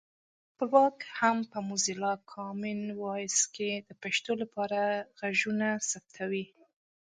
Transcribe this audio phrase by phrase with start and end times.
[0.51, 4.81] خپلواک هم په موزیلا کامن وایس کې د پښتو لپاره
[5.19, 6.45] غږونه ثبتوي